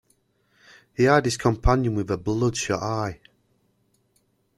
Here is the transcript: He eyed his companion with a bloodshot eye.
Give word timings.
He 0.95 1.07
eyed 1.07 1.25
his 1.25 1.37
companion 1.37 1.93
with 1.93 2.09
a 2.09 2.17
bloodshot 2.17 2.81
eye. 2.81 3.19